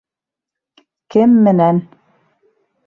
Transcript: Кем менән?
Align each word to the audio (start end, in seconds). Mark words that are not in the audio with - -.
Кем 1.17 1.37
менән? 1.49 1.85